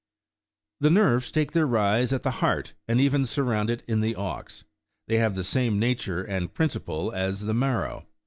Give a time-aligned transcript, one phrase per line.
[0.79, 4.15] The nerves 9 take their rise at the heart, and even surround it in the
[4.15, 4.63] ox;
[5.07, 8.07] they have the same nature and principle as the marrow.